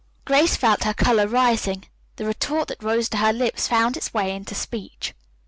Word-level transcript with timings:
Grace 0.25 0.55
felt 0.57 0.83
her 0.83 0.95
color 0.95 1.27
rising. 1.27 1.85
The 2.15 2.25
retort 2.25 2.69
that 2.69 2.81
rose 2.81 3.07
to 3.09 3.17
her 3.17 3.31
lips 3.31 3.67
found 3.67 3.95
its 3.95 4.11
way 4.11 4.35
into 4.35 4.55
speech. 4.55 5.13